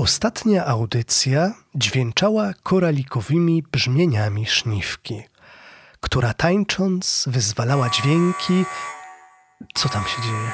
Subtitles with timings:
[0.00, 5.22] Ostatnia audycja dźwięczała koralikowymi brzmieniami szniwki,
[6.00, 8.64] która tańcząc wyzwalała dźwięki.
[9.74, 10.50] Co tam się dzieje?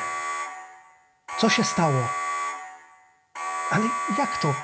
[1.39, 2.09] Co się stało?
[3.71, 3.85] Ale
[4.19, 4.55] jak to?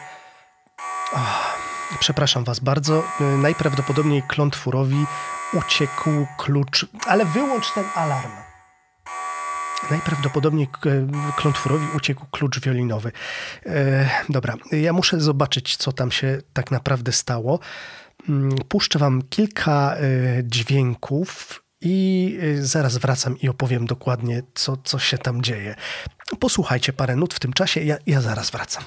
[1.12, 1.54] Oh,
[1.98, 3.02] przepraszam Was bardzo.
[3.20, 5.06] Najprawdopodobniej klątwurowi
[5.52, 6.86] uciekł klucz.
[7.06, 8.51] Ale wyłącz ten alarm.
[9.90, 10.68] Najprawdopodobniej
[11.36, 13.12] klątwurowi uciekł klucz wiolinowy.
[13.66, 17.58] E, dobra, ja muszę zobaczyć, co tam się tak naprawdę stało.
[18.28, 20.00] Mm, puszczę Wam kilka e,
[20.44, 25.74] dźwięków i e, zaraz wracam i opowiem dokładnie, co, co się tam dzieje.
[26.40, 28.84] Posłuchajcie parę nut w tym czasie, ja, ja zaraz wracam.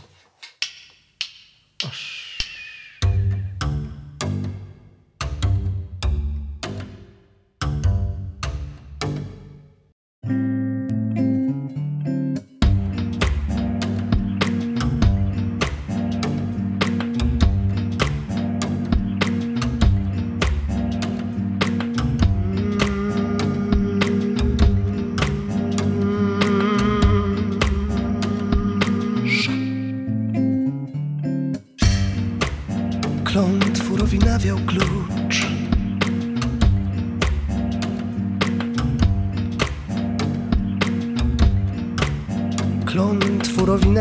[1.87, 2.24] Oż.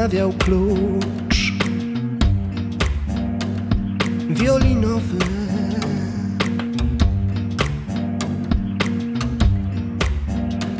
[0.04, 1.52] Stawiał klucz
[4.30, 5.18] wiolinowy.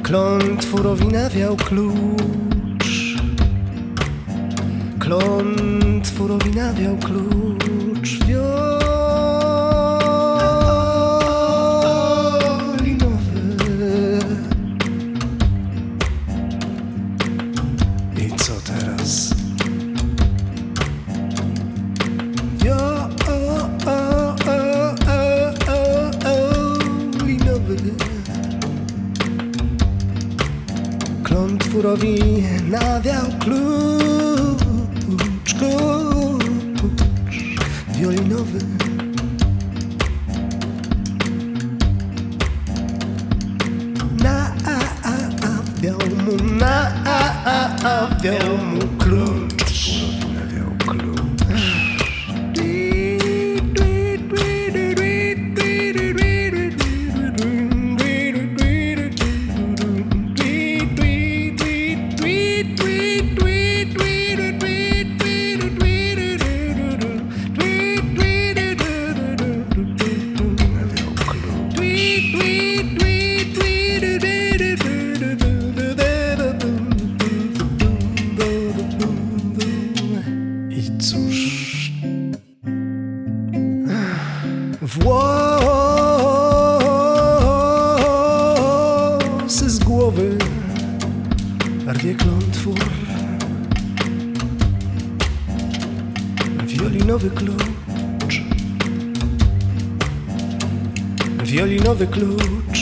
[0.03, 3.17] Klątwurowi nawiał klucz.
[4.99, 8.19] Klątwurowi nawiał klucz.
[8.29, 8.64] nawiał
[48.25, 48.74] teu amor.
[97.35, 98.43] klucz.
[101.45, 102.74] Wiolinowy klucz.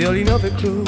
[0.00, 0.84] Nawiał mu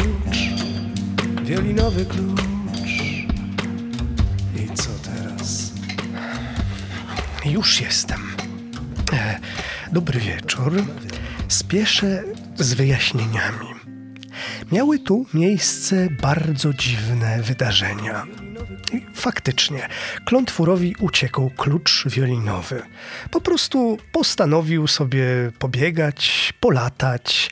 [11.48, 12.22] spieszę
[12.56, 13.66] z wyjaśnieniami.
[14.72, 18.26] Miały tu miejsce bardzo dziwne wydarzenia.
[18.92, 19.88] I faktycznie,
[20.24, 22.82] klątwurowi uciekł klucz wiolinowy.
[23.30, 25.24] Po prostu postanowił sobie
[25.58, 27.50] pobiegać, polatać.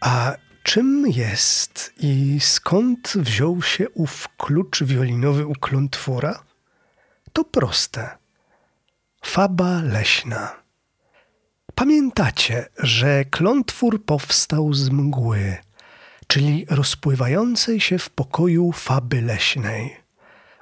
[0.00, 6.42] A czym jest i skąd wziął się ów klucz wiolinowy u klątwora?
[7.32, 8.18] To proste.
[9.24, 10.52] Faba leśna.
[11.74, 15.56] Pamiętacie, że klątwór powstał z mgły,
[16.26, 19.96] czyli rozpływającej się w pokoju faby leśnej.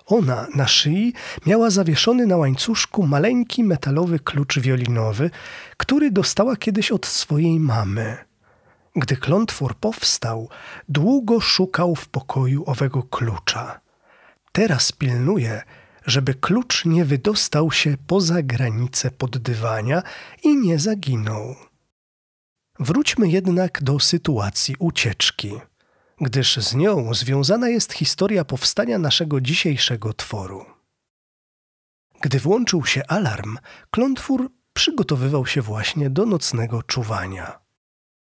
[0.06, 1.12] Ona na szyi
[1.46, 5.30] miała zawieszony na łańcuszku maleńki metalowy klucz wiolinowy,
[5.76, 8.31] który dostała kiedyś od swojej mamy.
[8.96, 10.48] Gdy klątwór powstał,
[10.88, 13.80] długo szukał w pokoju owego klucza.
[14.52, 15.62] Teraz pilnuje,
[16.06, 20.02] żeby klucz nie wydostał się poza granice poddywania
[20.42, 21.56] i nie zaginął.
[22.78, 25.52] Wróćmy jednak do sytuacji ucieczki,
[26.20, 30.64] gdyż z nią związana jest historia powstania naszego dzisiejszego tworu.
[32.20, 33.58] Gdy włączył się alarm,
[33.90, 37.58] klątwór przygotowywał się właśnie do nocnego czuwania.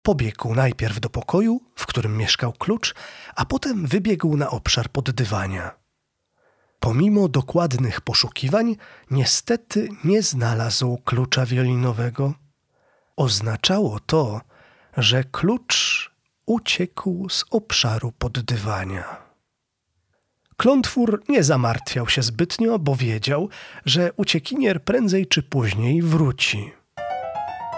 [0.05, 2.95] Pobiegł najpierw do pokoju, w którym mieszkał klucz,
[3.37, 5.71] a potem wybiegł na obszar poddywania.
[6.81, 8.77] Pomimo dokładnych poszukiwań,
[9.11, 12.35] niestety nie znalazł klucza wiolinowego.
[13.17, 14.41] Oznaczało to,
[14.97, 16.11] że klucz
[16.47, 19.17] uciekł z obszaru poddywania.
[20.57, 23.49] Klątwór nie zamartwiał się zbytnio, bo wiedział,
[23.85, 26.84] że uciekinier prędzej czy później wróci.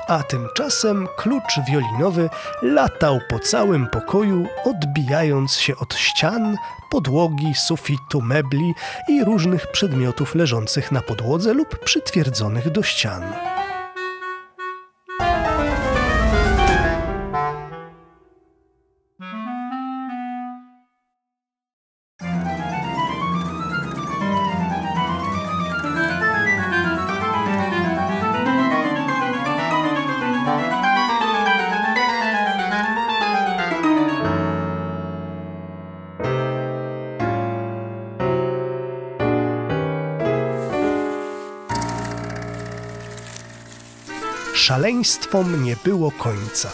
[0.07, 2.31] A tymczasem klucz wiolinowy
[2.63, 6.57] latał po całym pokoju, odbijając się od ścian,
[6.91, 8.75] podłogi, sufitu, mebli
[9.09, 13.23] i różnych przedmiotów leżących na podłodze lub przytwierdzonych do ścian.
[44.67, 46.71] Szaleństwom nie było końca.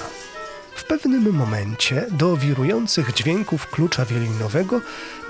[0.74, 4.80] W pewnym momencie do wirujących dźwięków klucza wiolinowego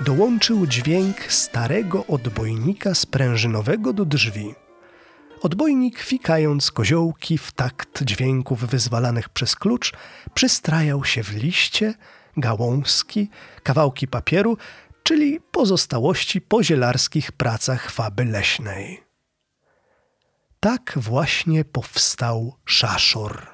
[0.01, 4.55] dołączył dźwięk starego odbojnika sprężynowego do drzwi.
[5.41, 9.93] Odbojnik, fikając koziołki w takt dźwięków wyzwalanych przez klucz,
[10.33, 11.93] przystrajał się w liście,
[12.37, 13.29] gałązki,
[13.63, 14.57] kawałki papieru,
[15.03, 19.02] czyli pozostałości po zielarskich pracach faby leśnej.
[20.63, 23.47] Tak właśnie powstał szaszor.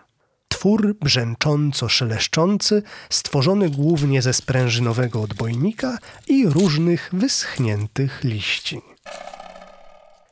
[0.47, 5.97] Twór brzęcząco-szeleszczący, stworzony głównie ze sprężynowego odbojnika
[6.27, 8.81] i różnych wyschniętych liści.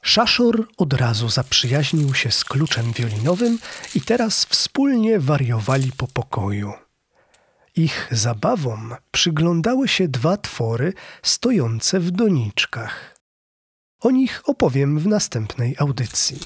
[0.01, 3.59] Szaszor od razu zaprzyjaźnił się z kluczem wiolinowym
[3.95, 6.73] i teraz wspólnie wariowali po pokoju.
[7.75, 13.17] Ich zabawom przyglądały się dwa twory stojące w doniczkach.
[13.99, 16.39] O nich opowiem w następnej audycji.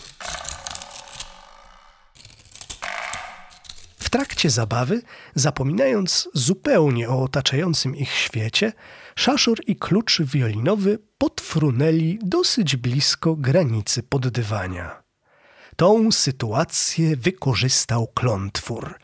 [3.97, 5.01] W trakcie zabawy,
[5.35, 8.73] zapominając zupełnie o otaczającym ich świecie,
[9.15, 15.03] szaszur i klucz wiolinowy podfrunęli dosyć blisko granicy poddywania.
[15.75, 18.99] Tą sytuację wykorzystał klątwór.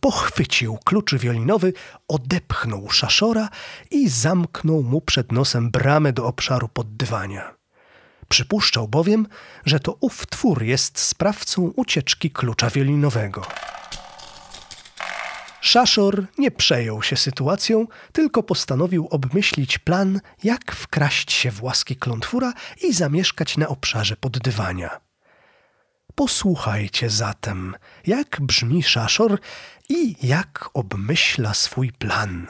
[0.00, 1.72] Pochwycił klucz wiolinowy,
[2.08, 3.48] odepchnął szaszora
[3.90, 7.61] i zamknął mu przed nosem bramę do obszaru poddywania.
[8.32, 9.26] Przypuszczał bowiem,
[9.66, 13.42] że to ów twór jest sprawcą ucieczki klucza wiolinowego.
[15.60, 22.52] Szaszor nie przejął się sytuacją, tylko postanowił obmyślić plan, jak wkraść się w łaski klątwóra
[22.82, 25.00] i zamieszkać na obszarze poddywania.
[26.14, 27.76] Posłuchajcie zatem,
[28.06, 29.38] jak brzmi szaszor
[29.88, 32.46] i jak obmyśla swój plan.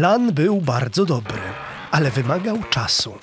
[0.00, 1.40] Plan był bardzo dobry,
[1.90, 3.18] ale wymagał czasu.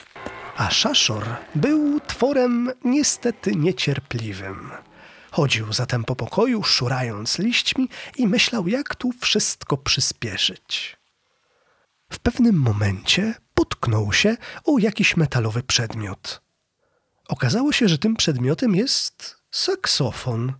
[0.58, 4.72] A Szaszor był tworem niestety niecierpliwym.
[5.32, 10.98] Chodził zatem po pokoju, szurając liśćmi i myślał, jak tu wszystko przyspieszyć.
[12.12, 16.42] W pewnym momencie potknął się o jakiś metalowy przedmiot.
[17.28, 20.54] Okazało się, że tym przedmiotem jest saksofon,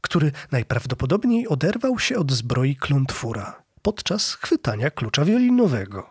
[0.00, 6.10] który najprawdopodobniej oderwał się od zbroi klontwura podczas chwytania klucza wiolinowego.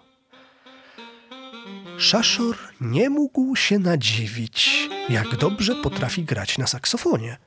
[1.97, 7.37] Szaszor nie mógł się nadziwić, jak dobrze potrafi grać na saksofonie.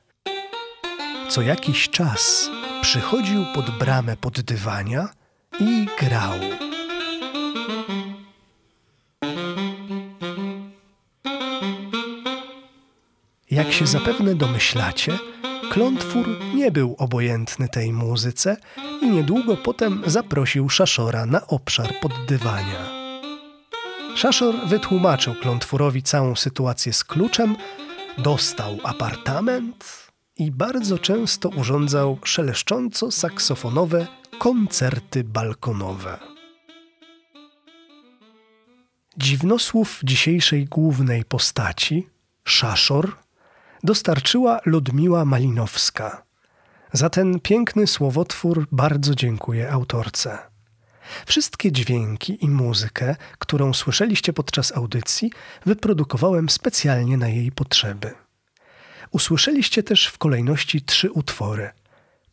[1.29, 2.49] Co jakiś czas
[2.81, 5.09] przychodził pod bramę poddywania
[5.59, 6.39] i grał.
[13.51, 15.19] Jak się zapewne domyślacie,
[15.69, 18.57] Klontwór nie był obojętny tej muzyce
[19.01, 22.89] i niedługo potem zaprosił Szaszora na obszar poddywania.
[24.15, 27.55] Szaszor wytłumaczył Klontwórowi całą sytuację z kluczem,
[28.17, 29.85] dostał apartament
[30.37, 34.07] i bardzo często urządzał szeleszcząco-saksofonowe
[34.39, 36.19] koncerty balkonowe.
[39.17, 42.07] Dziwnosłów dzisiejszej głównej postaci,
[42.43, 43.15] Szaszor,
[43.83, 46.23] dostarczyła Ludmiła Malinowska.
[46.93, 50.37] Za ten piękny słowotwór bardzo dziękuję autorce.
[51.25, 55.31] Wszystkie dźwięki i muzykę, którą słyszeliście podczas audycji,
[55.65, 58.11] wyprodukowałem specjalnie na jej potrzeby.
[59.11, 61.69] Usłyszeliście też w kolejności trzy utwory: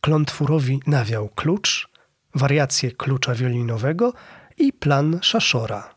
[0.01, 1.89] Klontwórowi nawiał klucz,
[2.35, 4.13] wariacje klucza wiolinowego
[4.57, 5.96] i plan szaszora.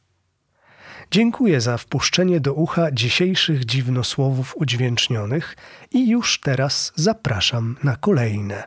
[1.11, 5.57] Dziękuję za wpuszczenie do ucha dzisiejszych dziwnosłowów udźwięcznionych
[5.90, 8.64] i już teraz zapraszam na kolejne.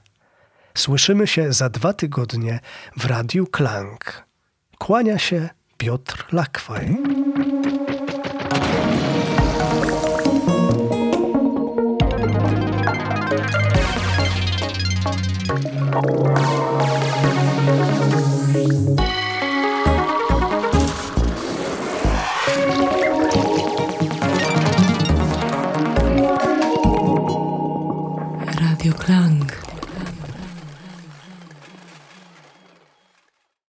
[0.73, 2.59] Słyszymy się za dwa tygodnie
[2.97, 4.27] w Radiu Klang.
[4.77, 6.97] Kłania się Piotr Lakwaj.
[15.93, 16.72] Thank